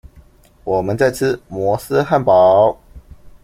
[0.63, 2.75] 我們在吃摩斯漢堡